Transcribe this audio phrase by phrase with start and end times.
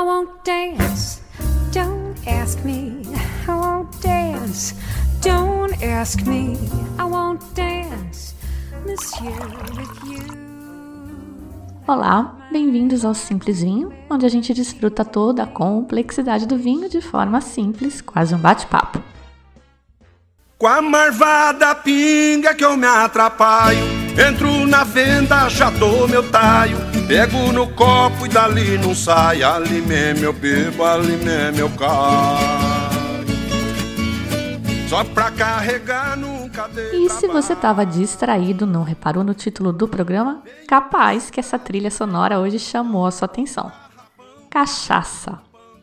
[0.00, 1.20] I won't dance.
[1.72, 3.02] Don't ask me.
[3.46, 4.74] I won't dance.
[5.20, 6.56] Don't ask me.
[6.98, 8.34] I won't dance.
[8.86, 9.30] Monsieur
[9.76, 10.24] with you.
[11.86, 17.02] Olá, bem-vindos ao Simples Vinho, onde a gente desfruta toda a complexidade do vinho de
[17.02, 19.02] forma simples, quase um bate-papo.
[20.56, 23.84] Com a marvada pinga que eu me atrapalho,
[24.26, 26.78] entro na venda, já dou meu taio,
[27.10, 32.60] pego no copo e dali não sai, ali mesmo eu bebo, ali mesmo eu caio.
[34.88, 36.48] Só pra carregar no
[36.92, 41.90] e se você estava distraído, não reparou no título do programa, capaz que essa trilha
[41.90, 43.72] sonora hoje chamou a sua atenção.
[44.48, 45.40] Cachaça,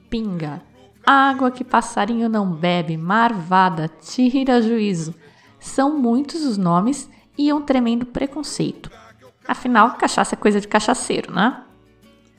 [0.10, 0.62] pinga,
[1.06, 5.14] água que passarinho não bebe, marvada, tira juízo.
[5.60, 8.90] São muitos os nomes e um tremendo preconceito.
[9.48, 11.64] Afinal, cachaça é coisa de cachaceiro, né?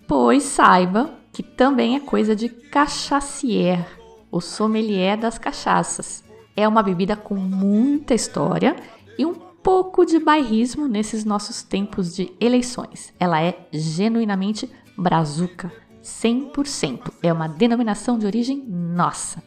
[0.07, 3.87] Pois saiba que também é coisa de cachacier,
[4.31, 6.25] o sommelier das cachaças
[6.57, 8.75] é uma bebida com muita história
[9.17, 13.13] e um pouco de bairrismo nesses nossos tempos de eleições.
[13.19, 15.73] Ela é genuinamente brazuca,
[16.03, 17.13] 100%.
[17.23, 19.43] É uma denominação de origem nossa.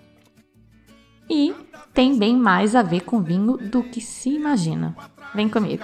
[1.30, 1.54] E
[1.94, 4.96] tem bem mais a ver com vinho do que se imagina.
[5.36, 5.84] Vem comigo.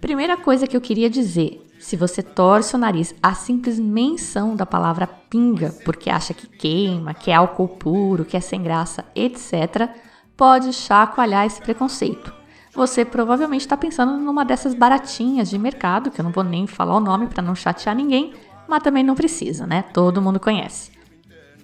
[0.00, 4.64] Primeira coisa que eu queria dizer se você torce o nariz à simples menção da
[4.64, 9.90] palavra pinga, porque acha que queima, que é álcool puro, que é sem graça, etc.,
[10.36, 12.32] pode chacoalhar esse preconceito.
[12.72, 16.96] Você provavelmente está pensando numa dessas baratinhas de mercado, que eu não vou nem falar
[16.96, 18.32] o nome para não chatear ninguém,
[18.68, 19.82] mas também não precisa, né?
[19.92, 20.92] Todo mundo conhece.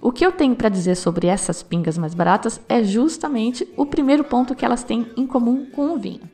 [0.00, 4.22] O que eu tenho para dizer sobre essas pingas mais baratas é justamente o primeiro
[4.22, 6.30] ponto que elas têm em comum com o vinho.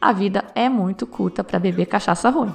[0.00, 2.54] A vida é muito curta para beber cachaça ruim.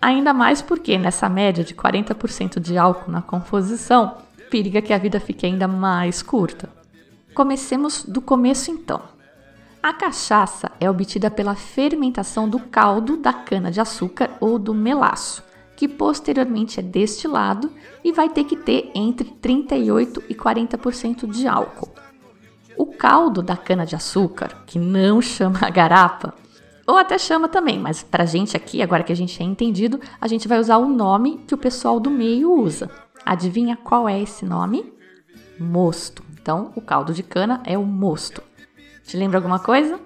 [0.00, 4.18] Ainda mais porque nessa média de 40% de álcool na composição,
[4.50, 6.68] periga que a vida fique ainda mais curta.
[7.34, 9.02] Comecemos do começo então.
[9.82, 15.42] A cachaça é obtida pela fermentação do caldo da cana-de-açúcar ou do melaço,
[15.76, 17.70] que posteriormente é destilado
[18.02, 21.92] e vai ter que ter entre 38 e 40% de álcool.
[22.76, 26.34] O caldo da cana-de-açúcar, que não chama garapa,
[26.86, 30.28] ou até chama também, mas pra gente aqui, agora que a gente é entendido, a
[30.28, 32.90] gente vai usar o nome que o pessoal do meio usa.
[33.24, 34.92] Adivinha qual é esse nome?
[35.58, 36.22] Mosto.
[36.32, 38.42] Então, o caldo de cana é o mosto.
[39.02, 39.98] Te lembra alguma coisa?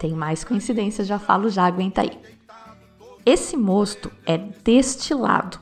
[0.00, 2.18] Tem mais coincidências, já falo já, aguenta aí.
[3.26, 5.58] Esse mosto é destilado.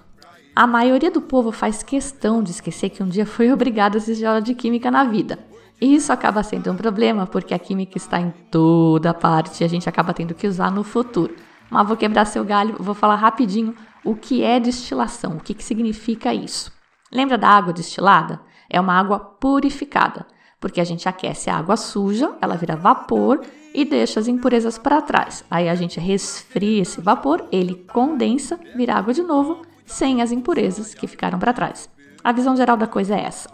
[0.55, 4.27] A maioria do povo faz questão de esquecer que um dia foi obrigado a assistir
[4.27, 5.39] aula de química na vida.
[5.81, 9.89] Isso acaba sendo um problema porque a química está em toda parte e a gente
[9.89, 11.35] acaba tendo que usar no futuro.
[11.71, 13.75] Mas vou quebrar seu galho, vou falar rapidinho
[14.05, 16.73] o que é destilação, o que, que significa isso.
[17.13, 18.41] Lembra da água destilada?
[18.69, 20.27] É uma água purificada,
[20.63, 23.41] porque a gente aquece a água suja, ela vira vapor
[23.75, 25.45] e deixa as impurezas para trás.
[25.51, 30.95] Aí a gente resfria esse vapor, ele condensa, vira água de novo, sem as impurezas
[30.95, 31.91] que ficaram para trás.
[32.23, 33.51] A visão geral da coisa é essa.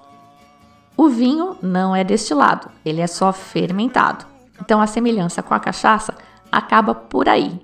[0.94, 4.26] O vinho não é destilado, ele é só fermentado.
[4.60, 6.14] Então a semelhança com a cachaça
[6.52, 7.58] acaba por aí.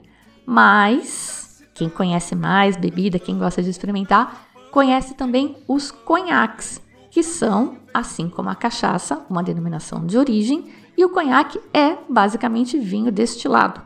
[0.47, 6.81] Mas quem conhece mais bebida, quem gosta de experimentar, conhece também os conhaques,
[7.15, 12.77] que são, assim como a cachaça, uma denominação de origem, e o conhaque é basicamente
[12.77, 13.81] vinho destilado.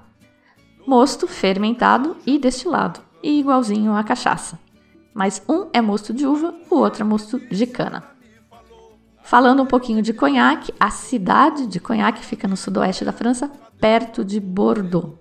[0.86, 4.58] Mosto fermentado e destilado, e igualzinho à cachaça.
[5.12, 8.02] Mas um é mosto de uva, o outro é mosto de cana.
[9.22, 14.24] Falando um pouquinho de Cognac, a cidade de Cognac fica no sudoeste da França, perto
[14.24, 15.18] de Bordeaux.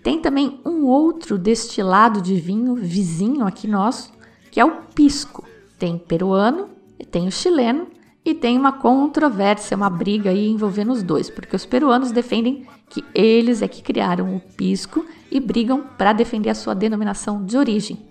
[0.00, 4.12] Tem também um outro destilado de vinho vizinho aqui nosso,
[4.52, 5.47] que é o pisco.
[5.78, 6.68] Tem peruano,
[7.10, 7.86] tem o chileno
[8.24, 13.04] e tem uma controvérsia, uma briga aí envolvendo os dois, porque os peruanos defendem que
[13.14, 18.08] eles é que criaram o pisco e brigam para defender a sua denominação de origem.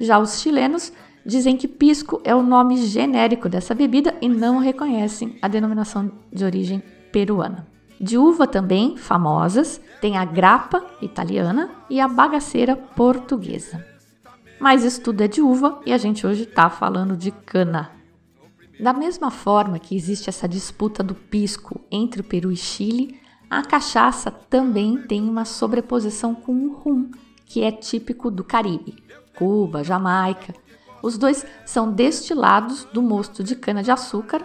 [0.00, 0.92] Já os chilenos
[1.24, 6.44] dizem que pisco é o nome genérico dessa bebida e não reconhecem a denominação de
[6.44, 6.82] origem
[7.12, 7.66] peruana.
[8.00, 13.91] De uva também, famosas, tem a grappa italiana e a bagaceira portuguesa.
[14.62, 17.90] Mas isso tudo é de uva e a gente hoje está falando de cana.
[18.78, 23.20] Da mesma forma que existe essa disputa do pisco entre o Peru e Chile,
[23.50, 27.10] a cachaça também tem uma sobreposição com o rum,
[27.44, 29.02] que é típico do Caribe,
[29.34, 30.54] Cuba, Jamaica,
[31.02, 34.42] os dois são destilados do mosto de cana-de-açúcar,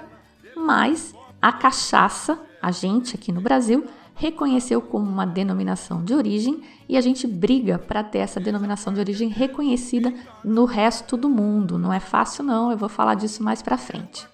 [0.55, 3.85] mas a cachaça, a gente aqui no Brasil,
[4.17, 8.99] reconheceu como uma denominação de origem e a gente briga para ter essa denominação de
[8.99, 10.11] origem reconhecida
[10.43, 11.77] no resto do mundo.
[11.77, 14.27] Não é fácil não, eu vou falar disso mais para frente.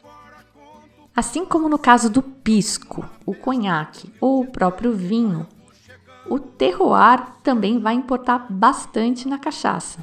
[1.13, 5.45] Assim como no caso do pisco, o conhaque ou o próprio vinho,
[6.29, 9.99] o terroir também vai importar bastante na cachaça.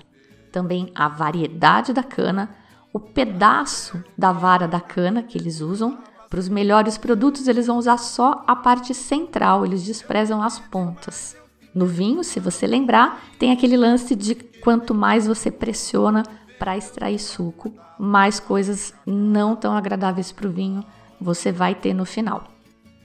[0.53, 2.55] Também a variedade da cana,
[2.93, 5.99] o pedaço da vara da cana que eles usam.
[6.31, 11.37] Para os melhores produtos, eles vão usar só a parte central, eles desprezam as pontas.
[11.75, 16.23] No vinho, se você lembrar, tem aquele lance de quanto mais você pressiona
[16.57, 20.85] para extrair suco, mais coisas não tão agradáveis para o vinho
[21.21, 22.45] você vai ter no final.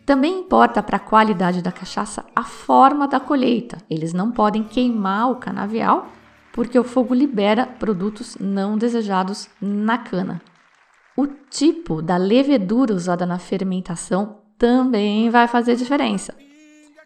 [0.06, 3.80] Também importa para a qualidade da cachaça a forma da colheita.
[3.90, 6.10] Eles não podem queimar o canavial
[6.54, 10.42] porque o fogo libera produtos não desejados na cana.
[11.18, 16.34] O tipo da levedura usada na fermentação também vai fazer diferença.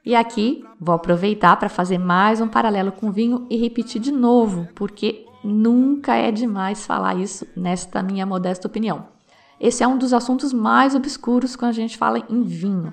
[0.03, 4.67] E aqui vou aproveitar para fazer mais um paralelo com vinho e repetir de novo,
[4.73, 9.05] porque nunca é demais falar isso nesta minha modesta opinião.
[9.59, 12.91] Esse é um dos assuntos mais obscuros quando a gente fala em vinho.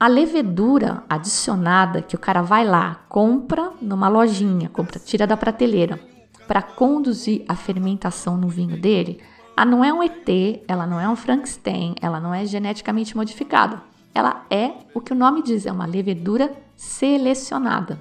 [0.00, 6.00] A levedura adicionada que o cara vai lá, compra numa lojinha, compra, tira da prateleira,
[6.46, 9.20] para conduzir a fermentação no vinho dele,
[9.58, 13.82] ela não é um ET, ela não é um Frankenstein, ela não é geneticamente modificada.
[14.14, 18.00] Ela é o que o nome diz, é uma levedura selecionada.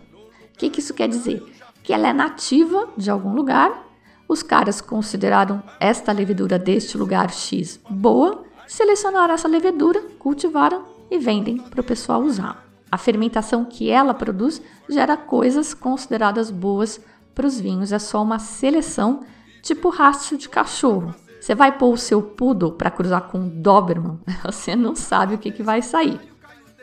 [0.54, 1.44] O que, que isso quer dizer?
[1.81, 3.88] Que ela é nativa de algum lugar
[4.27, 11.57] os caras consideraram esta levedura deste lugar X boa, selecionaram essa levedura, cultivaram e vendem
[11.57, 12.68] para o pessoal usar.
[12.92, 17.01] A fermentação que ela produz gera coisas consideradas boas
[17.33, 19.21] para os vinhos, é só uma seleção
[19.63, 21.15] tipo rastro de cachorro.
[21.48, 25.38] Você vai pôr o seu poodle para cruzar com um Doberman, você não sabe o
[25.38, 26.20] que, que vai sair.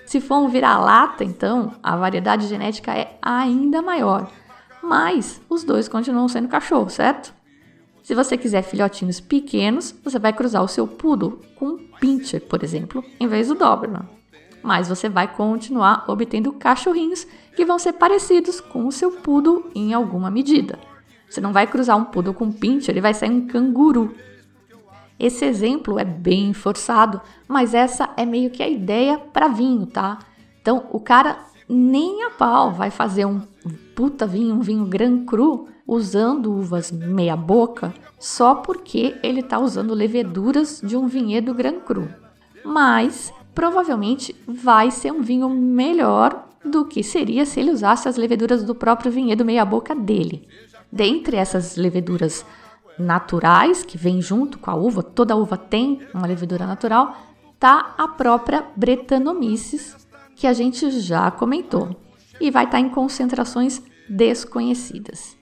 [0.06, 4.26] Se for um vira-lata, então, a variedade genética é ainda maior
[4.84, 7.34] mas os dois continuam sendo cachorro, certo?
[8.02, 12.62] Se você quiser filhotinhos pequenos, você vai cruzar o seu poodle com um pincher, por
[12.62, 14.06] exemplo, em vez do Doberman.
[14.62, 17.26] Mas você vai continuar obtendo cachorrinhos
[17.56, 20.78] que vão ser parecidos com o seu poodle em alguma medida.
[21.28, 24.14] Você não vai cruzar um poodle com um pincher e vai sair um canguru.
[25.24, 27.18] Esse exemplo é bem forçado,
[27.48, 30.18] mas essa é meio que a ideia para vinho, tá?
[30.60, 33.40] Então, o cara nem a pau vai fazer um
[33.96, 39.94] puta vinho, um vinho Gran Cru, usando uvas meia boca, só porque ele está usando
[39.94, 42.06] leveduras de um vinhedo Gran Cru.
[42.62, 48.62] Mas provavelmente vai ser um vinho melhor do que seria se ele usasse as leveduras
[48.62, 50.46] do próprio vinhedo meia boca dele.
[50.92, 52.44] Dentre essas leveduras
[52.98, 57.16] naturais que vêm junto com a uva, toda uva tem uma levedura natural,
[57.58, 59.96] tá a própria Brettanomyces,
[60.36, 61.96] que a gente já comentou,
[62.40, 65.36] e vai estar tá em concentrações desconhecidas.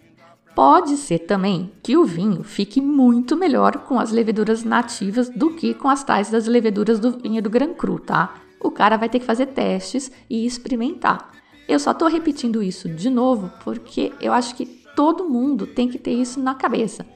[0.55, 5.73] Pode ser também que o vinho fique muito melhor com as leveduras nativas do que
[5.73, 8.35] com as tais das leveduras do vinho do Gran Cru, tá?
[8.61, 11.33] O cara vai ter que fazer testes e experimentar.
[11.67, 15.99] Eu só tô repetindo isso de novo porque eu acho que todo mundo tem que
[15.99, 17.07] ter isso na cabeça.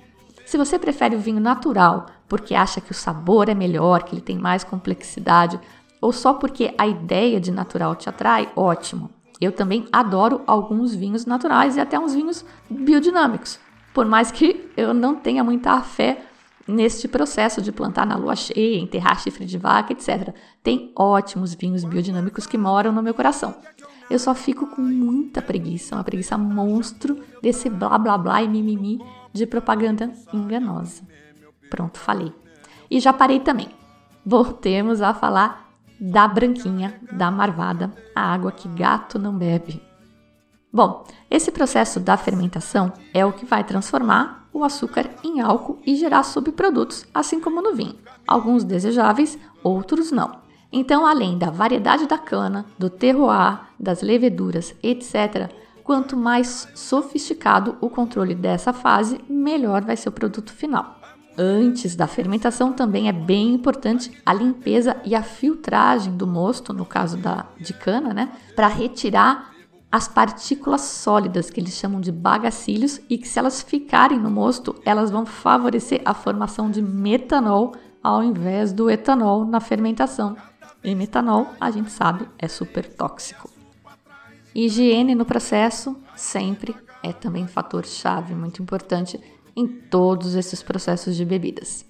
[0.46, 4.22] Se você prefere o vinho natural porque acha que o sabor é melhor, que ele
[4.22, 5.60] tem mais complexidade,
[6.00, 9.10] ou só porque a ideia de natural te atrai, ótimo.
[9.40, 13.58] Eu também adoro alguns vinhos naturais e até uns vinhos biodinâmicos.
[13.92, 16.22] Por mais que eu não tenha muita fé
[16.66, 20.34] neste processo de plantar na lua cheia, enterrar chifre de vaca, etc.
[20.62, 23.54] Tem ótimos vinhos biodinâmicos que moram no meu coração.
[24.08, 29.00] Eu só fico com muita preguiça, uma preguiça monstro desse blá blá blá e mimimi
[29.36, 31.02] de propaganda enganosa.
[31.70, 32.32] Pronto, falei.
[32.90, 33.68] E já parei também.
[34.24, 39.82] Voltemos a falar da branquinha, da marvada, a água que gato não bebe.
[40.72, 45.96] Bom, esse processo da fermentação é o que vai transformar o açúcar em álcool e
[45.96, 47.96] gerar subprodutos, assim como no vinho.
[48.26, 50.40] Alguns desejáveis, outros não.
[50.72, 55.50] Então, além da variedade da cana, do terroir, das leveduras, etc.,
[55.86, 61.00] quanto mais sofisticado o controle dessa fase, melhor vai ser o produto final.
[61.38, 66.84] Antes da fermentação também é bem importante a limpeza e a filtragem do mosto, no
[66.84, 69.52] caso da de cana, né, para retirar
[69.92, 74.74] as partículas sólidas que eles chamam de bagacilhos e que se elas ficarem no mosto,
[74.84, 80.36] elas vão favorecer a formação de metanol ao invés do etanol na fermentação.
[80.82, 83.55] E metanol, a gente sabe, é super tóxico.
[84.58, 89.20] Higiene no processo sempre é também fator chave muito importante
[89.54, 91.84] em todos esses processos de bebidas.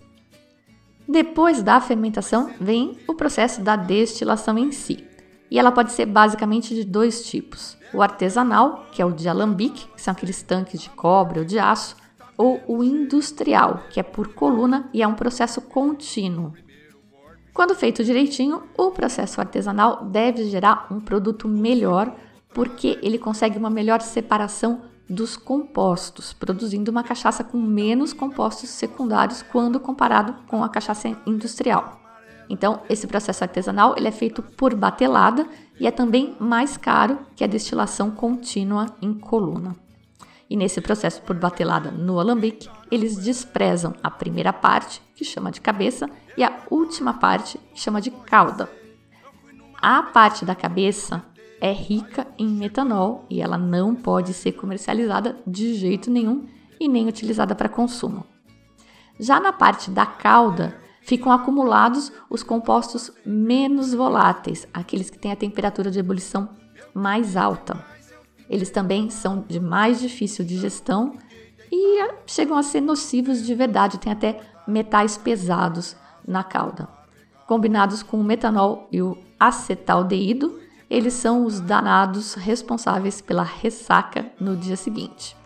[1.08, 5.04] Depois da fermentação vem o processo da destilação em si.
[5.48, 9.86] E ela pode ser basicamente de dois tipos: o artesanal, que é o de alambique,
[9.94, 11.94] que são aqueles tanques de cobre ou de aço,
[12.36, 16.52] ou o industrial, que é por coluna e é um processo contínuo.
[17.54, 22.14] Quando feito direitinho, o processo artesanal deve gerar um produto melhor,
[22.56, 29.42] porque ele consegue uma melhor separação dos compostos, produzindo uma cachaça com menos compostos secundários
[29.42, 32.00] quando comparado com a cachaça industrial.
[32.48, 35.46] Então, esse processo artesanal ele é feito por batelada
[35.78, 39.76] e é também mais caro que a destilação contínua em coluna.
[40.48, 45.60] E nesse processo por batelada no alambique, eles desprezam a primeira parte, que chama de
[45.60, 46.08] cabeça,
[46.38, 48.66] e a última parte, que chama de cauda.
[49.78, 51.22] A parte da cabeça
[51.60, 56.46] é rica em metanol e ela não pode ser comercializada de jeito nenhum
[56.78, 58.24] e nem utilizada para consumo.
[59.18, 65.36] Já na parte da cauda, ficam acumulados os compostos menos voláteis, aqueles que têm a
[65.36, 66.48] temperatura de ebulição
[66.92, 67.82] mais alta.
[68.50, 71.14] Eles também são de mais difícil digestão
[71.70, 75.96] e chegam a ser nocivos de verdade, tem até metais pesados
[76.26, 76.88] na cauda.
[77.46, 84.56] Combinados com o metanol e o acetaldeído, eles são os danados responsáveis pela ressaca no
[84.56, 85.36] dia seguinte.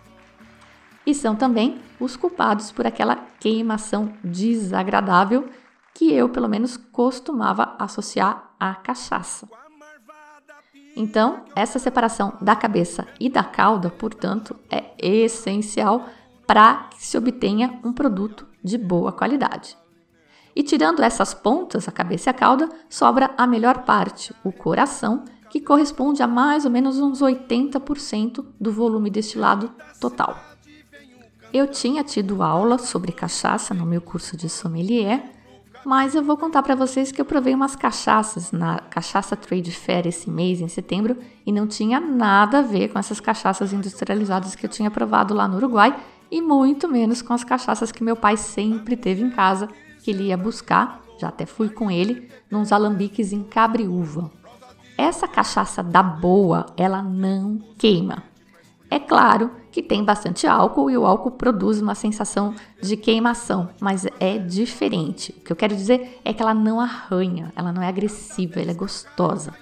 [1.06, 5.48] E são também os culpados por aquela queimação desagradável
[5.94, 9.48] que eu, pelo menos, costumava associar à cachaça.
[10.94, 16.06] Então, essa separação da cabeça e da cauda, portanto, é essencial
[16.46, 19.76] para que se obtenha um produto de boa qualidade.
[20.54, 25.24] E tirando essas pontas, a cabeça e a cauda, sobra a melhor parte, o coração,
[25.48, 30.36] que corresponde a mais ou menos uns 80% do volume destilado total.
[31.52, 35.32] Eu tinha tido aula sobre cachaça no meu curso de sommelier,
[35.84, 40.06] mas eu vou contar para vocês que eu provei umas cachaças na Cachaça Trade Fair
[40.06, 44.66] esse mês, em setembro, e não tinha nada a ver com essas cachaças industrializadas que
[44.66, 45.98] eu tinha provado lá no Uruguai,
[46.30, 49.68] e muito menos com as cachaças que meu pai sempre teve em casa,
[50.02, 54.30] que ele ia buscar, já até fui com ele, nos alambiques em cabriúva.
[54.96, 58.22] Essa cachaça da boa, ela não queima.
[58.90, 64.04] É claro que tem bastante álcool e o álcool produz uma sensação de queimação, mas
[64.18, 65.32] é diferente.
[65.38, 68.72] O que eu quero dizer é que ela não arranha, ela não é agressiva, ela
[68.72, 69.54] é gostosa.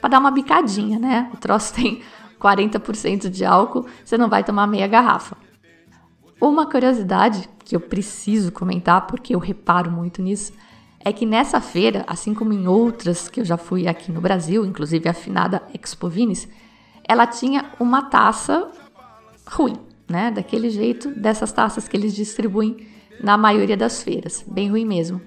[0.00, 1.30] Para dar uma bicadinha, né?
[1.32, 2.02] O troço tem
[2.40, 5.36] 40% de álcool, você não vai tomar meia garrafa.
[6.40, 10.52] Uma curiosidade que eu preciso comentar, porque eu reparo muito nisso,
[11.00, 14.64] é que nessa feira, assim como em outras que eu já fui aqui no Brasil,
[14.64, 16.48] inclusive a finada Expo Vines,
[17.08, 18.70] ela tinha uma taça
[19.46, 19.76] ruim,
[20.08, 20.30] né?
[20.30, 22.86] Daquele jeito, dessas taças que eles distribuem
[23.22, 25.20] na maioria das feiras, bem ruim mesmo.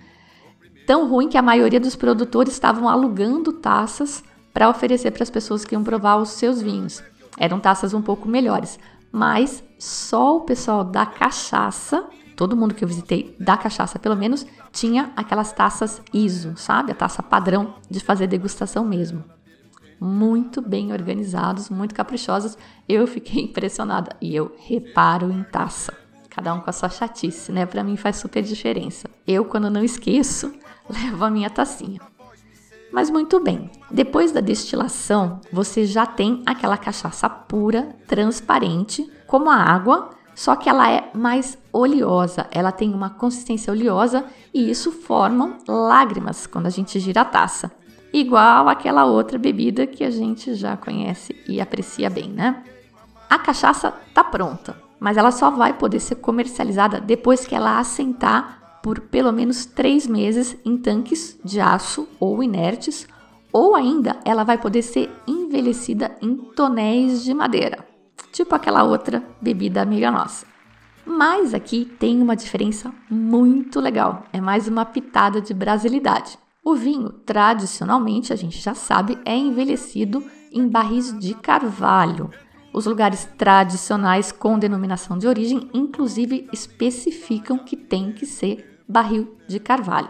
[0.86, 4.24] Tão ruim que a maioria dos produtores estavam alugando taças
[4.54, 7.01] para oferecer para as pessoas que iam provar os seus vinhos.
[7.38, 8.78] Eram taças um pouco melhores,
[9.12, 14.46] mas só o pessoal da cachaça, todo mundo que eu visitei da cachaça pelo menos,
[14.72, 16.92] tinha aquelas taças ISO, sabe?
[16.92, 19.24] A taça padrão de fazer degustação mesmo
[20.00, 22.58] muito bem organizados, muito caprichosos.
[22.88, 25.94] Eu fiquei impressionada e eu reparo em taça.
[26.30, 27.66] Cada um com a sua chatice, né?
[27.66, 29.10] Para mim faz super diferença.
[29.28, 30.54] Eu, quando não esqueço,
[30.89, 32.00] levo a minha tacinha.
[32.91, 39.55] Mas muito bem, depois da destilação, você já tem aquela cachaça pura, transparente, como a
[39.55, 45.58] água, só que ela é mais oleosa, ela tem uma consistência oleosa e isso forma
[45.67, 47.72] lágrimas quando a gente gira a taça.
[48.12, 52.63] Igual aquela outra bebida que a gente já conhece e aprecia bem, né?
[53.29, 58.59] A cachaça tá pronta, mas ela só vai poder ser comercializada depois que ela assentar
[58.81, 63.07] por pelo menos três meses em tanques de aço ou inertes,
[63.51, 67.86] ou ainda ela vai poder ser envelhecida em tonéis de madeira,
[68.31, 70.45] tipo aquela outra bebida amiga nossa.
[71.05, 76.38] Mas aqui tem uma diferença muito legal, é mais uma pitada de brasilidade.
[76.63, 82.29] O vinho, tradicionalmente, a gente já sabe, é envelhecido em barris de carvalho.
[82.73, 89.59] Os lugares tradicionais com denominação de origem, inclusive, especificam que tem que ser barril de
[89.59, 90.09] carvalho.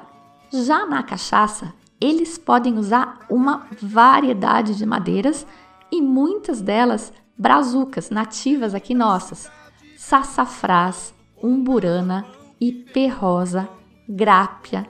[0.51, 5.45] Já na cachaça, eles podem usar uma variedade de madeiras
[5.91, 9.51] e muitas delas brazucas nativas aqui nossas:
[9.97, 12.25] sassafrás, umburana,
[12.59, 13.69] ipê rosa,
[14.07, 14.87] grápia,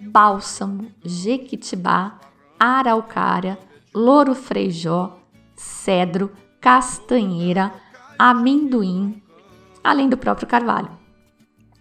[0.00, 2.18] bálsamo, jequitibá,
[2.58, 3.58] araucária,
[3.94, 5.18] louro freijó,
[5.54, 6.32] cedro,
[6.62, 7.72] castanheira,
[8.16, 9.20] amendoim,
[9.82, 10.90] além do próprio carvalho.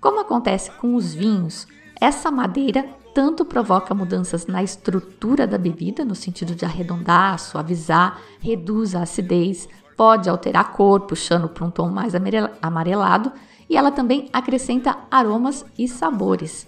[0.02, 1.68] Como acontece com os vinhos,
[2.02, 2.84] essa madeira
[3.14, 9.70] tanto provoca mudanças na estrutura da bebida, no sentido de arredondar, suavizar, reduz a acidez,
[9.96, 12.14] pode alterar a cor, puxando para um tom mais
[12.60, 13.32] amarelado,
[13.70, 16.68] e ela também acrescenta aromas e sabores.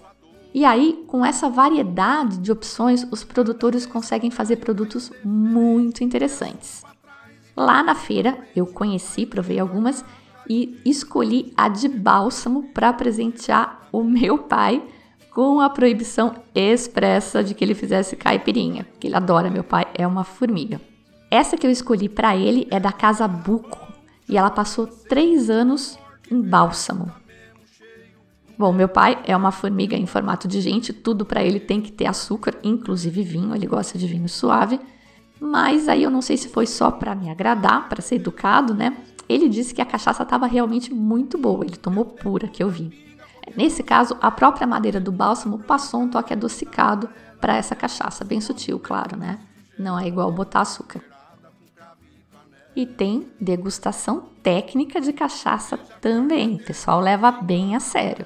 [0.53, 6.83] E aí, com essa variedade de opções, os produtores conseguem fazer produtos muito interessantes.
[7.55, 10.03] Lá na feira, eu conheci, provei algumas
[10.49, 14.83] e escolhi a de bálsamo para presentear o meu pai
[15.33, 20.05] com a proibição expressa de que ele fizesse caipirinha, que ele adora, meu pai é
[20.05, 20.79] uma formiga.
[21.29, 23.91] Essa que eu escolhi para ele é da Casa Buco
[24.29, 25.97] e ela passou três anos
[26.31, 27.11] em bálsamo.
[28.57, 31.91] Bom, meu pai é uma formiga em formato de gente, tudo para ele tem que
[31.91, 34.79] ter açúcar, inclusive vinho, ele gosta de vinho suave.
[35.45, 38.95] Mas aí eu não sei se foi só para me agradar, para ser educado, né?
[39.27, 43.13] Ele disse que a cachaça estava realmente muito boa, ele tomou pura, que eu vi.
[43.53, 47.09] Nesse caso, a própria madeira do bálsamo passou um toque adocicado
[47.41, 49.37] para essa cachaça, bem sutil, claro, né?
[49.77, 51.01] Não é igual botar açúcar.
[52.73, 58.25] E tem degustação técnica de cachaça também, o pessoal leva bem a sério.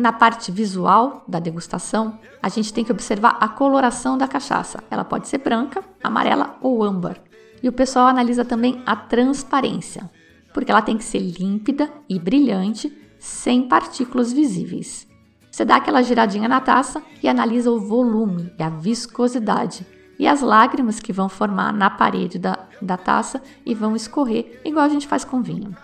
[0.00, 4.82] Na parte visual da degustação, a gente tem que observar a coloração da cachaça.
[4.90, 7.18] Ela pode ser branca, amarela ou âmbar.
[7.62, 10.10] E o pessoal analisa também a transparência,
[10.54, 15.06] porque ela tem que ser límpida e brilhante, sem partículas visíveis.
[15.50, 19.86] Você dá aquela giradinha na taça e analisa o volume e a viscosidade
[20.18, 24.86] e as lágrimas que vão formar na parede da, da taça e vão escorrer, igual
[24.86, 25.76] a gente faz com vinho.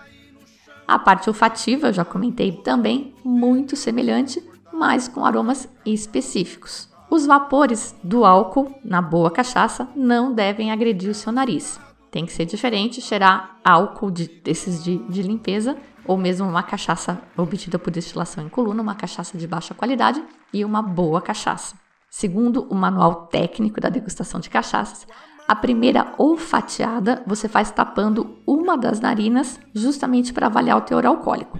[0.87, 4.41] A parte olfativa, eu já comentei também, muito semelhante,
[4.71, 6.89] mas com aromas específicos.
[7.09, 11.79] Os vapores do álcool na boa cachaça não devem agredir o seu nariz.
[12.09, 17.21] Tem que ser diferente, cheirar álcool de, desses de, de limpeza, ou mesmo uma cachaça
[17.35, 21.75] obtida por destilação em coluna, uma cachaça de baixa qualidade e uma boa cachaça.
[22.09, 25.05] Segundo o manual técnico da degustação de cachaças,
[25.47, 31.57] a primeira olfateada você faz tapando uma das narinas, justamente para avaliar o teor alcoólico.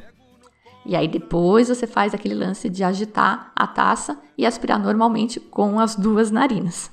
[0.85, 5.79] E aí depois você faz aquele lance de agitar a taça e aspirar normalmente com
[5.79, 6.91] as duas narinas.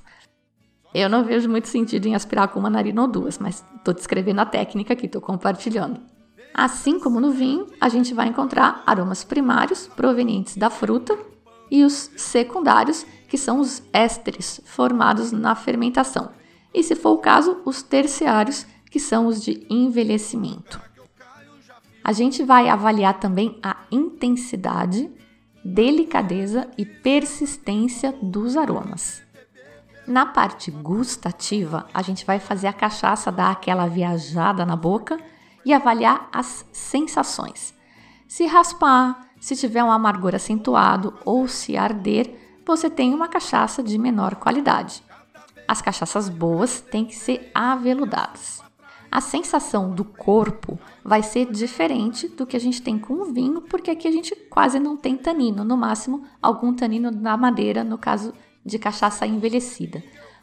[0.95, 4.41] Eu não vejo muito sentido em aspirar com uma narina ou duas, mas estou descrevendo
[4.41, 6.01] a técnica aqui, estou compartilhando.
[6.53, 11.19] Assim como no vinho, a gente vai encontrar aromas primários provenientes da fruta
[11.69, 16.31] e os secundários, que são os ésteres formados na fermentação
[16.75, 20.81] e, se for o caso, os terciários, que são os de envelhecimento.
[22.03, 25.11] A gente vai avaliar também a intensidade,
[25.65, 29.23] delicadeza e persistência dos aromas.
[30.07, 35.19] Na parte gustativa, a gente vai fazer a cachaça dar aquela viajada na boca
[35.65, 37.73] e avaliar as sensações.
[38.29, 43.97] Se raspar, se tiver um amargor acentuado ou se arder, você tem uma cachaça de
[43.99, 45.03] menor qualidade.
[45.67, 48.63] As cachaças boas têm que ser aveludadas.
[49.11, 53.61] A sensação do corpo vai ser diferente do que a gente tem com o vinho,
[53.63, 57.97] porque aqui a gente quase não tem tanino, no máximo algum tanino na madeira, no
[57.97, 58.35] caso
[58.67, 60.03] de cachaça envelhecida.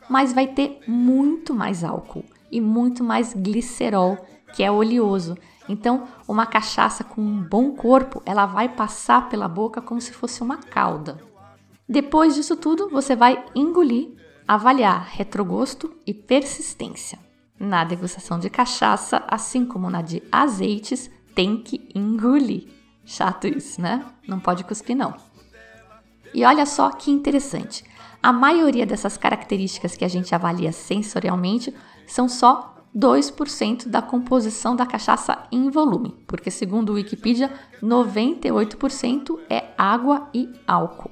[0.10, 4.18] Mas vai ter muito mais álcool e muito mais glicerol,
[4.56, 5.38] que é oleoso.
[5.68, 10.42] Então, uma cachaça com um bom corpo, ela vai passar pela boca como se fosse
[10.42, 11.22] uma calda.
[11.88, 17.20] Depois disso tudo, você vai engolir avaliar retrogosto e persistência.
[17.60, 22.68] Na degustação de cachaça, assim como na de azeites, tem que engolir.
[23.06, 24.04] Chato isso, né?
[24.28, 25.14] Não pode cuspir, não.
[26.34, 27.84] E olha só que interessante.
[28.22, 31.74] A maioria dessas características que a gente avalia sensorialmente
[32.08, 37.52] são só 2% da composição da cachaça em volume, porque segundo o Wikipedia,
[37.82, 41.12] 98% é água e álcool.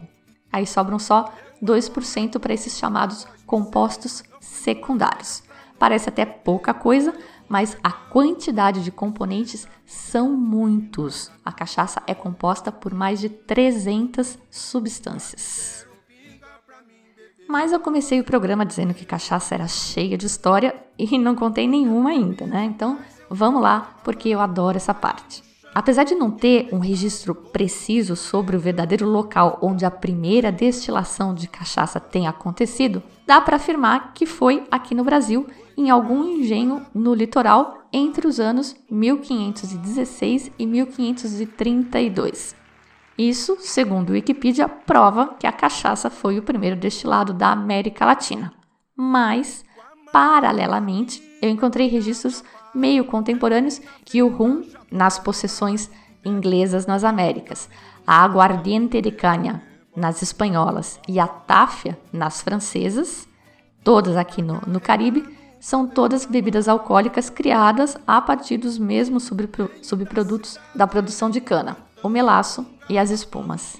[0.51, 1.31] Aí sobram só
[1.63, 5.43] 2% para esses chamados compostos secundários.
[5.77, 7.13] Parece até pouca coisa,
[7.47, 11.31] mas a quantidade de componentes são muitos.
[11.43, 15.87] A cachaça é composta por mais de 300 substâncias.
[17.47, 21.67] Mas eu comecei o programa dizendo que cachaça era cheia de história e não contei
[21.67, 22.65] nenhuma ainda, né?
[22.65, 25.48] Então vamos lá, porque eu adoro essa parte.
[25.73, 31.33] Apesar de não ter um registro preciso sobre o verdadeiro local onde a primeira destilação
[31.33, 36.85] de cachaça tenha acontecido, dá para afirmar que foi aqui no Brasil, em algum engenho
[36.93, 42.55] no litoral, entre os anos 1516 e 1532.
[43.17, 48.53] Isso, segundo Wikipedia, prova que a cachaça foi o primeiro destilado da América Latina.
[48.95, 49.63] Mas,
[50.11, 55.89] paralelamente, eu encontrei registros meio contemporâneos que o rum nas possessões
[56.23, 57.69] inglesas nas Américas,
[58.05, 59.61] a aguardiente de canha,
[59.95, 63.27] nas espanholas e a táfia nas francesas,
[63.83, 65.23] todas aqui no, no Caribe,
[65.59, 69.29] são todas bebidas alcoólicas criadas a partir dos mesmos
[69.81, 73.77] subprodutos da produção de cana, o melaço e as espumas.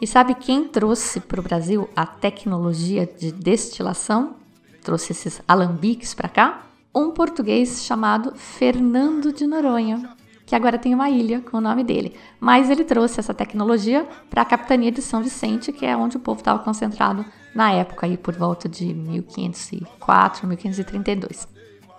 [0.00, 4.34] E sabe quem trouxe para o Brasil a tecnologia de destilação?
[4.82, 6.66] Trouxe esses alambiques para cá?
[6.94, 10.10] Um português chamado Fernando de Noronha,
[10.44, 12.14] que agora tem uma ilha com o nome dele.
[12.38, 16.20] Mas ele trouxe essa tecnologia para a capitania de São Vicente, que é onde o
[16.20, 17.24] povo estava concentrado
[17.54, 21.48] na época, aí por volta de 1504, 1532.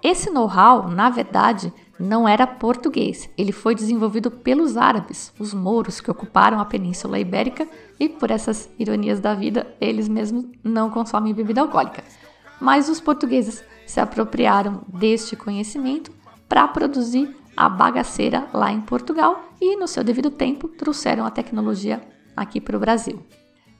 [0.03, 3.27] Esse know-how, na verdade, não era português.
[3.35, 7.67] Ele foi desenvolvido pelos árabes, os mouros que ocuparam a Península Ibérica
[7.99, 12.03] e, por essas ironias da vida, eles mesmos não consomem bebida alcoólica.
[12.61, 16.11] Mas os portugueses se apropriaram deste conhecimento
[16.49, 22.01] para produzir a bagaceira lá em Portugal e, no seu devido tempo, trouxeram a tecnologia
[22.35, 23.23] aqui para o Brasil.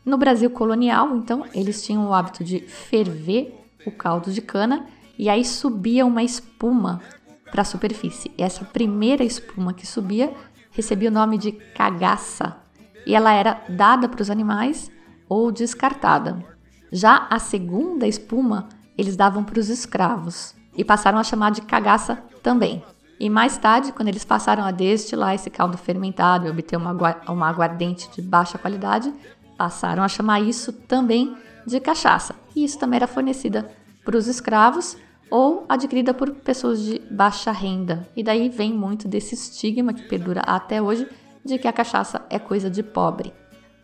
[0.06, 4.86] No Brasil colonial, então, eles tinham o hábito de ferver o caldo de cana
[5.18, 7.02] e aí subia uma espuma
[7.50, 8.32] para a superfície.
[8.38, 10.32] E essa primeira espuma que subia
[10.70, 12.56] recebia o nome de cagaça
[13.04, 14.92] e ela era dada para os animais
[15.28, 16.46] ou descartada.
[16.92, 22.22] Já a segunda espuma eles davam para os escravos e passaram a chamar de cagaça
[22.42, 22.84] também.
[23.20, 26.92] E mais tarde, quando eles passaram a destilar esse caldo fermentado e obter uma,
[27.30, 29.14] uma aguardente de baixa qualidade,
[29.58, 32.36] passaram a chamar isso também de cachaça.
[32.56, 33.70] E isso também era fornecida
[34.04, 34.98] para os escravos
[35.30, 38.08] ou adquirida por pessoas de baixa renda.
[38.16, 41.08] E daí vem muito desse estigma que perdura até hoje
[41.46, 43.34] de que a cachaça é coisa de pobre.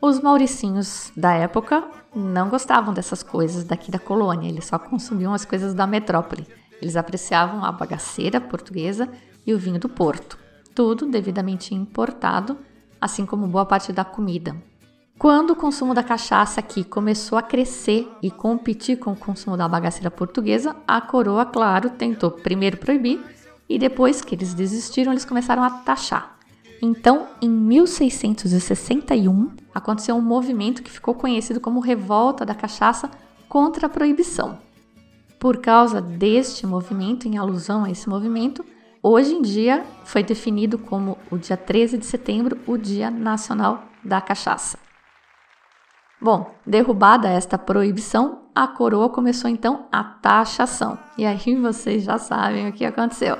[0.01, 1.83] Os mauricinhos da época
[2.15, 6.47] não gostavam dessas coisas daqui da colônia, eles só consumiam as coisas da metrópole.
[6.81, 9.09] Eles apreciavam a bagaceira portuguesa
[9.45, 10.39] e o vinho do Porto,
[10.73, 12.57] tudo devidamente importado,
[13.01, 14.55] assim como boa parte da comida.
[15.17, 19.67] Quando o consumo da cachaça aqui começou a crescer e competir com o consumo da
[19.67, 23.21] bagaceira portuguesa, a coroa, claro, tentou primeiro proibir
[23.67, 26.38] e depois que eles desistiram, eles começaram a taxar.
[26.81, 33.11] Então, em 1661, aconteceu um movimento que ficou conhecido como Revolta da Cachaça
[33.49, 34.57] contra a proibição.
[35.39, 38.65] Por causa deste movimento, em alusão a esse movimento,
[39.03, 44.21] hoje em dia foi definido como o dia 13 de setembro o Dia Nacional da
[44.21, 44.77] Cachaça.
[46.21, 50.97] Bom, derrubada esta proibição, a coroa começou então a taxação.
[51.17, 53.37] E aí vocês já sabem o que aconteceu.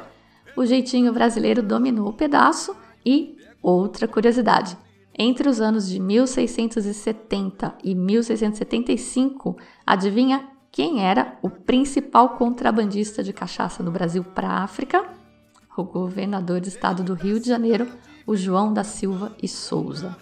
[0.56, 4.78] O jeitinho brasileiro dominou o pedaço e outra curiosidade:
[5.18, 13.84] entre os anos de 1670 e 1675, adivinha quem era o principal contrabandista de cachaça
[13.84, 15.04] no Brasil para a África?
[15.76, 17.88] O governador do estado do Rio de Janeiro,
[18.26, 20.16] o João da Silva e Souza.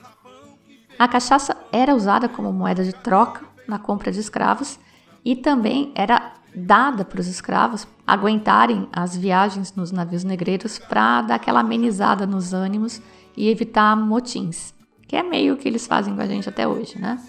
[0.98, 4.80] A cachaça era usada como moeda de troca na compra de escravos
[5.28, 11.36] e também era dada para os escravos aguentarem as viagens nos navios negreiros para dar
[11.36, 13.02] aquela amenizada nos ânimos
[13.36, 14.74] e evitar motins,
[15.06, 17.22] que é meio que eles fazem com a gente até hoje, né?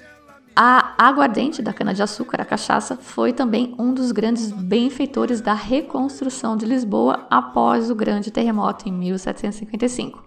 [0.55, 6.67] A aguardente da cana-de-açúcar, a cachaça, foi também um dos grandes benfeitores da reconstrução de
[6.67, 10.23] Lisboa após o grande terremoto em 1755.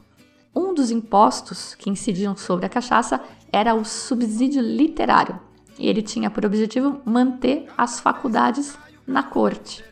[0.53, 5.39] Um dos impostos que incidiam sobre a cachaça era o subsídio literário,
[5.81, 9.83] e ele tinha por objetivo manter as faculdades na corte.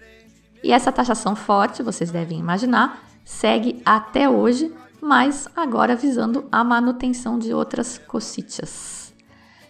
[0.63, 4.71] E essa taxação forte, vocês devem imaginar, segue até hoje,
[5.01, 9.11] mas agora visando a manutenção de outras cocitas.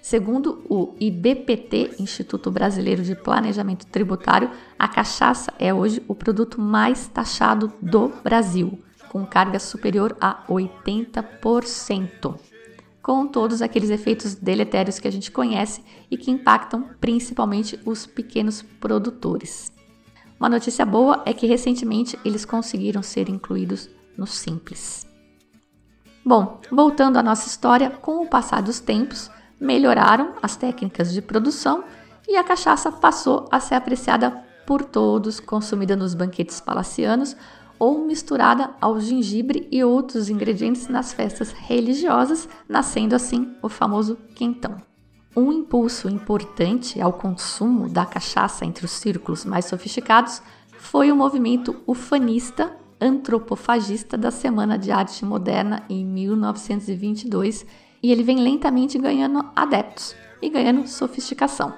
[0.02, 7.08] Segundo o IBPT, Instituto Brasileiro de Planejamento Tributário, a cachaça é hoje o produto mais
[7.08, 12.40] taxado do Brasil com carga superior a 80%,
[13.02, 18.62] com todos aqueles efeitos deletérios que a gente conhece e que impactam principalmente os pequenos
[18.62, 19.72] produtores.
[20.40, 25.08] Uma notícia boa é que recentemente eles conseguiram ser incluídos no Simples.
[26.26, 31.84] Bom, voltando à nossa história, com o passar dos tempos, melhoraram as técnicas de produção
[32.28, 34.32] e a cachaça passou a ser apreciada
[34.66, 37.36] por todos, consumida nos banquetes palacianos
[37.80, 44.76] ou misturada ao gengibre e outros ingredientes nas festas religiosas, nascendo assim o famoso quentão.
[45.36, 50.42] Um impulso importante ao consumo da cachaça entre os círculos mais sofisticados
[50.78, 57.66] foi o movimento ufanista antropofagista da Semana de Arte Moderna em 1922,
[58.04, 61.74] e ele vem lentamente ganhando adeptos e ganhando sofisticação.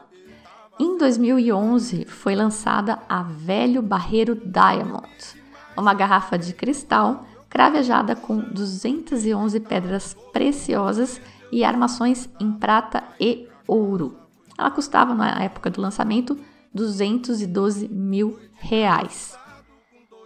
[0.79, 5.40] Em 2011 foi lançada a Velho Barreiro Diamond,
[5.77, 14.17] uma garrafa de cristal cravejada com 211 pedras preciosas e armações em prata e ouro.
[14.57, 16.37] Ela custava, na época do lançamento,
[16.73, 19.37] 212 mil reais.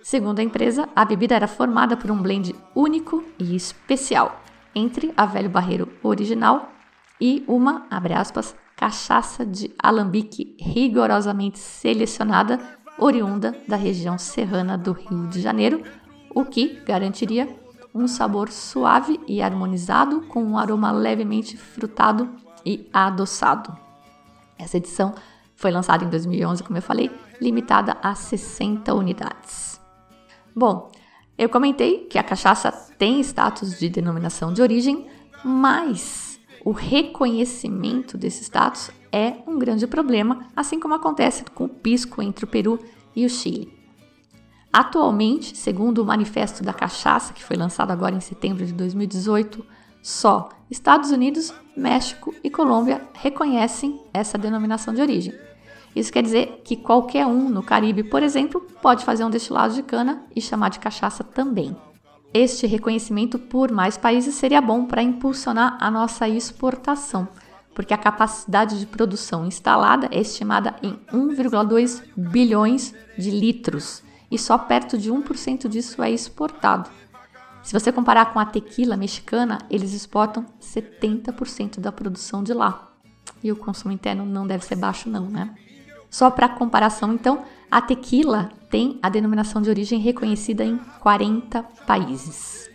[0.03, 4.39] Segundo a empresa, a bebida era formada por um blend único e especial
[4.75, 6.69] entre a Velho Barreiro original
[7.19, 12.59] e uma, abre aspas, cachaça de alambique rigorosamente selecionada,
[12.97, 15.83] oriunda da região serrana do Rio de Janeiro,
[16.33, 17.47] o que garantiria
[17.93, 22.29] um sabor suave e harmonizado com um aroma levemente frutado
[22.65, 23.75] e adoçado.
[24.57, 25.13] Essa edição
[25.55, 29.79] foi lançada em 2011, como eu falei, limitada a 60 unidades.
[30.53, 30.91] Bom,
[31.37, 35.07] eu comentei que a cachaça tem status de denominação de origem,
[35.43, 42.21] mas o reconhecimento desse status é um grande problema, assim como acontece com o pisco
[42.21, 42.77] entre o Peru
[43.15, 43.73] e o Chile.
[44.73, 49.65] Atualmente, segundo o Manifesto da Cachaça, que foi lançado agora em setembro de 2018,
[50.03, 55.33] só Estados Unidos, México e Colômbia reconhecem essa denominação de origem.
[55.95, 59.81] Isso quer dizer que qualquer um no Caribe, por exemplo, pode fazer um destilado de
[59.81, 61.73] cana e chamar de cachaça também.
[62.33, 67.29] Este reconhecimento por mais países seria bom para impulsionar a nossa exportação,
[67.75, 74.57] porque a capacidade de produção instalada é estimada em 1,2 bilhões de litros e só
[74.57, 76.89] perto de 1% disso é exportado.
[77.61, 82.91] Se você comparar com a tequila mexicana, eles exportam 70% da produção de lá.
[83.43, 85.53] E o consumo interno não deve ser baixo, não, né?
[86.09, 92.69] Só para comparação, então, a tequila tem a denominação de origem reconhecida em 40 países.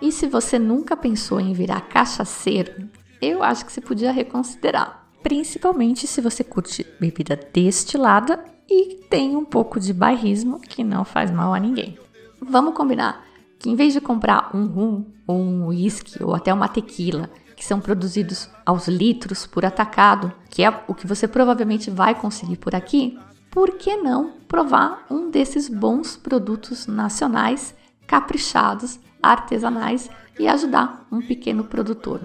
[0.00, 2.88] E se você nunca pensou em virar cachaceiro,
[3.22, 9.44] eu acho que você podia reconsiderar, principalmente se você curte bebida destilada e tem um
[9.44, 11.96] pouco de bairrismo que não faz mal a ninguém.
[12.40, 13.24] Vamos combinar
[13.60, 17.64] que em vez de comprar um rum ou um whisky ou até uma tequila que
[17.64, 22.74] são produzidos aos litros por atacado, que é o que você provavelmente vai conseguir por
[22.74, 23.16] aqui,
[23.52, 27.72] por que não provar um desses bons produtos nacionais,
[28.04, 32.20] caprichados, artesanais e ajudar um pequeno produtor?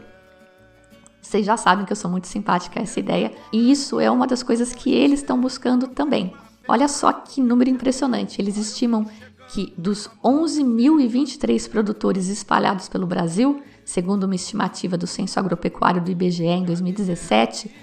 [1.27, 4.25] Vocês já sabem que eu sou muito simpática a essa ideia e isso é uma
[4.25, 6.33] das coisas que eles estão buscando também.
[6.65, 8.41] Olha só que número impressionante.
[8.41, 9.05] Eles estimam
[9.49, 16.43] que dos 11.023 produtores espalhados pelo Brasil, Segundo uma estimativa do Censo Agropecuário do IBGE
[16.43, 17.73] em 2017,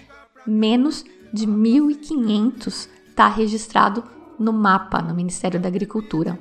[0.46, 1.02] menos
[1.32, 4.04] de 1.500 está registrado
[4.38, 6.38] no mapa no Ministério da Agricultura.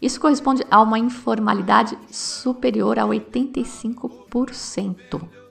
[0.00, 5.41] Isso corresponde a uma informalidade superior a 85%.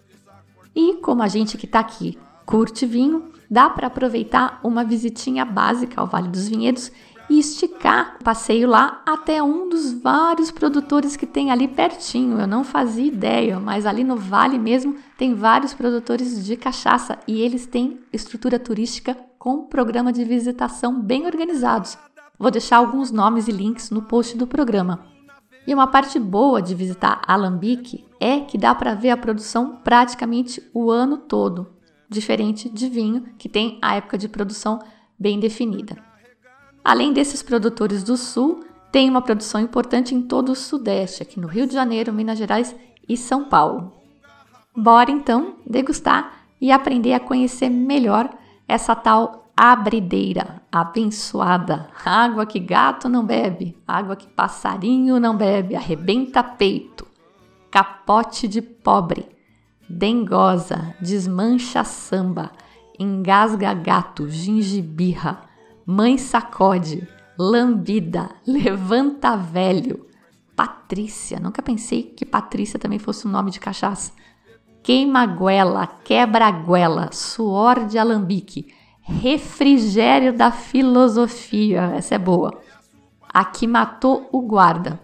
[0.76, 6.02] E como a gente que está aqui curte vinho, dá para aproveitar uma visitinha básica
[6.02, 6.92] ao Vale dos Vinhedos
[7.30, 12.40] e esticar o passeio lá até um dos vários produtores que tem ali pertinho.
[12.40, 17.42] Eu não fazia ideia, mas ali no vale mesmo tem vários produtores de cachaça e
[17.42, 21.98] eles têm estrutura turística com programa de visitação bem organizados.
[22.38, 25.11] Vou deixar alguns nomes e links no post do programa.
[25.66, 30.62] E uma parte boa de visitar Alambique é que dá para ver a produção praticamente
[30.74, 31.74] o ano todo,
[32.10, 34.80] diferente de vinho, que tem a época de produção
[35.18, 35.98] bem definida.
[36.84, 41.48] Além desses produtores do Sul, tem uma produção importante em todo o Sudeste, aqui no
[41.48, 42.76] Rio de Janeiro, Minas Gerais
[43.08, 43.94] e São Paulo.
[44.76, 48.30] Bora então degustar e aprender a conhecer melhor
[48.68, 56.44] essa tal abrideira abençoada, água que gato não bebe, água que passarinho não bebe, arrebenta
[56.44, 57.06] peito,
[57.70, 59.30] capote de pobre,
[59.88, 62.52] dengosa, desmancha samba,
[62.98, 65.44] engasga gato, gingibirra,
[65.86, 70.08] Mãe sacode, lambida, levanta velho.
[70.56, 74.12] Patrícia, nunca pensei que Patrícia também fosse um nome de cachaça.
[74.82, 81.94] Queima goela, quebra goela, suor de alambique, refrigério da filosofia.
[81.96, 82.62] Essa é boa.
[83.28, 85.00] Aqui matou o guarda.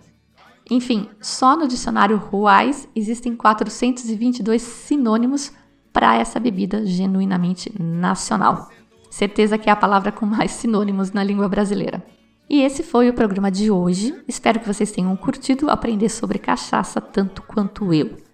[0.69, 5.53] Enfim, só no dicionário Ruais existem 422 sinônimos
[5.93, 8.69] para essa bebida genuinamente nacional.
[9.09, 12.05] Certeza que é a palavra com mais sinônimos na língua brasileira.
[12.49, 14.13] E esse foi o programa de hoje.
[14.27, 18.26] Espero que vocês tenham curtido aprender sobre cachaça tanto quanto eu.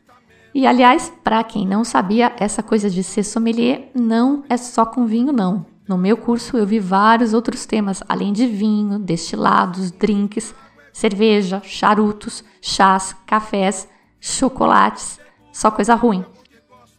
[0.53, 5.05] E aliás, para quem não sabia, essa coisa de ser sommelier não é só com
[5.05, 5.65] vinho não.
[5.87, 10.53] No meu curso eu vi vários outros temas, além de vinho, destilados, drinks,
[10.93, 13.87] cerveja, charutos, chás, cafés,
[14.19, 15.19] chocolates,
[15.51, 16.23] só coisa ruim.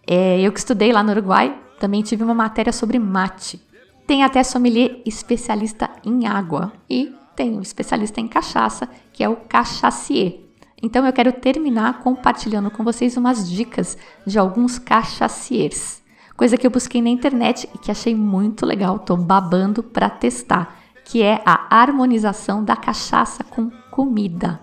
[0.06, 3.60] É, eu que estudei lá no Uruguai, também tive uma matéria sobre mate.
[4.06, 9.36] Tem até sommelier especialista em água e tem um especialista em cachaça, que é o
[9.36, 10.43] cachacier.
[10.84, 16.02] Então eu quero terminar compartilhando com vocês umas dicas de alguns cachaciers.
[16.36, 20.76] Coisa que eu busquei na internet e que achei muito legal, tô babando para testar,
[21.02, 24.60] que é a harmonização da cachaça com comida.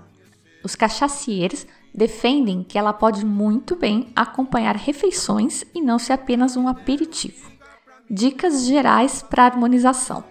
[0.63, 6.67] Os cachaciers defendem que ela pode muito bem acompanhar refeições e não ser apenas um
[6.67, 7.49] aperitivo.
[8.07, 10.23] Dicas gerais para harmonização.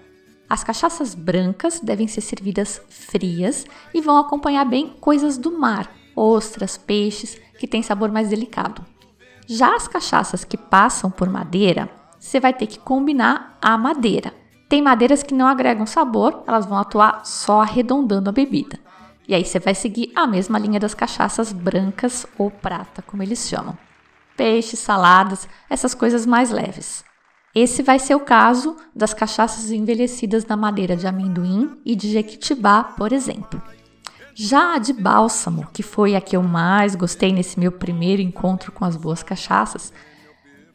[0.51, 6.77] As cachaças brancas devem ser servidas frias e vão acompanhar bem coisas do mar, ostras,
[6.77, 8.85] peixes, que têm sabor mais delicado.
[9.47, 14.35] Já as cachaças que passam por madeira, você vai ter que combinar a madeira.
[14.69, 18.77] Tem madeiras que não agregam sabor, elas vão atuar só arredondando a bebida.
[19.29, 23.49] E aí você vai seguir a mesma linha das cachaças brancas ou prata, como eles
[23.49, 23.79] chamam.
[24.37, 27.05] Peixes, saladas, essas coisas mais leves.
[27.55, 32.85] Esse vai ser o caso das cachaças envelhecidas na madeira de amendoim e de jequitibá,
[32.85, 33.61] por exemplo.
[34.35, 38.71] Já a de bálsamo, que foi a que eu mais gostei nesse meu primeiro encontro
[38.71, 39.93] com as boas cachaças,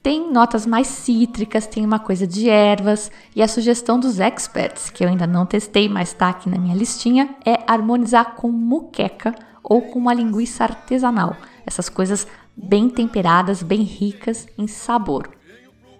[0.04, 5.04] tem notas mais cítricas, tem uma coisa de ervas, e a sugestão dos experts, que
[5.04, 9.34] eu ainda não testei, mas está aqui na minha listinha, é harmonizar com muqueca
[9.64, 11.36] ou com uma linguiça artesanal.
[11.66, 15.35] Essas coisas bem temperadas, bem ricas em sabor.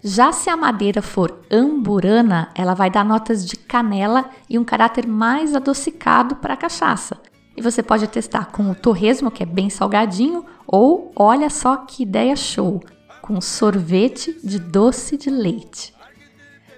[0.08, 5.08] Já se a madeira for amburana, ela vai dar notas de canela e um caráter
[5.08, 7.20] mais adocicado para a cachaça.
[7.58, 12.04] E você pode testar com o torresmo, que é bem salgadinho, ou olha só que
[12.04, 12.84] ideia show,
[13.20, 15.92] com sorvete de doce de leite.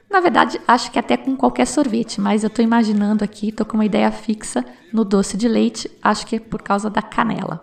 [0.09, 3.75] Na verdade, acho que até com qualquer sorvete, mas eu estou imaginando aqui, estou com
[3.75, 4.63] uma ideia fixa
[4.93, 7.61] no doce de leite, acho que é por causa da canela.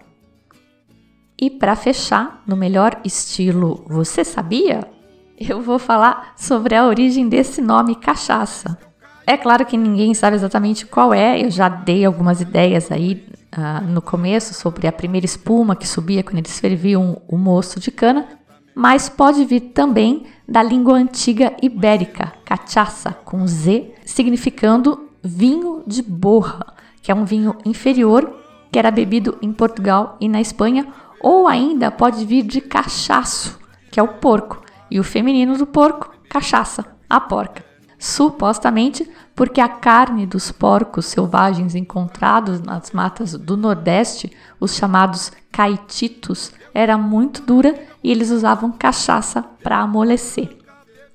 [1.41, 4.94] E para fechar, no melhor estilo Você Sabia?
[5.39, 8.79] Eu vou falar sobre a origem desse nome cachaça.
[9.27, 13.85] É claro que ninguém sabe exatamente qual é, eu já dei algumas ideias aí uh,
[13.87, 18.29] no começo sobre a primeira espuma que subia quando eles ferviam o moço de cana,
[18.75, 26.75] mas pode vir também da língua antiga ibérica, cachaça, com Z, significando vinho de borra,
[27.03, 30.87] que é um vinho inferior que era bebido em Portugal e na Espanha,
[31.21, 33.59] ou ainda pode vir de cachaço,
[33.91, 34.64] que é o porco,
[34.95, 37.65] e o feminino do porco, cachaça, a porca.
[37.99, 44.31] Supostamente porque a carne dos porcos selvagens encontrados nas matas do Nordeste,
[44.61, 50.57] os chamados caititos, era muito dura e eles usavam cachaça para amolecer.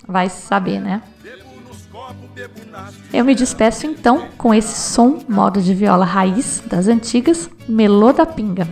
[0.05, 1.01] Vai saber, né?
[3.13, 8.25] Eu me despeço então com esse som modo de viola raiz das antigas, Melô da
[8.25, 8.67] Pinga.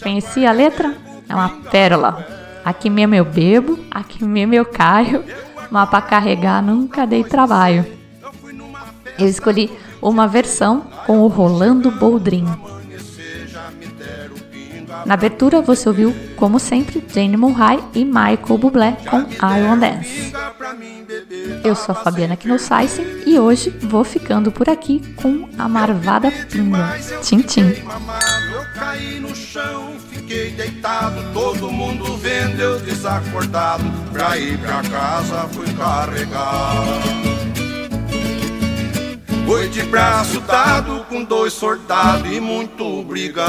[0.00, 0.94] Conheci a letra?
[1.28, 2.37] É uma pérola.
[2.68, 5.24] Aqui mesmo eu bebo, aqui mesmo eu caio,
[5.70, 7.82] mas para carregar nunca dei trabalho.
[9.18, 9.70] Eu escolhi
[10.02, 12.44] uma versão com o Rolando Boldrin.
[15.06, 20.32] Na abertura você ouviu, como sempre, Jane Murray e Michael Bublé com I Want Dance.
[21.64, 26.98] Eu sou a Fabiana Knossaisen e hoje vou ficando por aqui com a Marvada Pinga.
[27.22, 27.72] Tchim, tchim
[30.28, 33.82] fiquei deitado, todo mundo vendo eu desacordado.
[34.12, 36.84] Pra ir pra casa fui carregar.
[39.46, 43.48] Foi de braço dado com dois soldados e muito obrigado.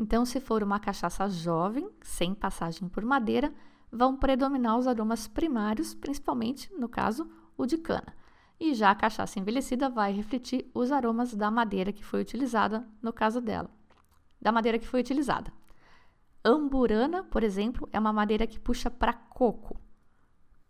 [0.00, 3.52] Então, se for uma cachaça jovem, sem passagem por madeira,
[3.92, 8.16] vão predominar os aromas primários, principalmente, no caso, o de cana.
[8.58, 13.12] E já a cachaça envelhecida vai refletir os aromas da madeira que foi utilizada, no
[13.12, 13.70] caso dela.
[14.40, 15.52] Da madeira que foi utilizada.
[16.42, 19.78] Amburana, por exemplo, é uma madeira que puxa para coco.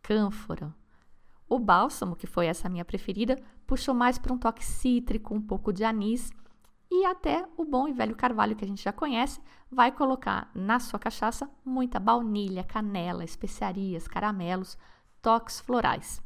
[0.03, 0.75] Cânfora.
[1.49, 5.73] O bálsamo, que foi essa minha preferida, puxou mais para um toque cítrico, um pouco
[5.73, 6.33] de anis
[6.91, 10.81] e até o bom e velho carvalho que a gente já conhece, vai colocar na
[10.81, 14.77] sua cachaça muita baunilha, canela, especiarias, caramelos,
[15.23, 16.21] toques florais.